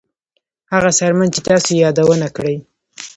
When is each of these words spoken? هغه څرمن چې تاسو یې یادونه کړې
هغه 0.73 0.89
څرمن 0.97 1.27
چې 1.35 1.39
تاسو 1.47 1.69
یې 1.73 1.81
یادونه 1.83 2.27
کړې 2.35 2.55